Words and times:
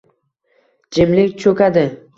Jimlik 0.99 1.39
cho‘kadi. 1.45 1.89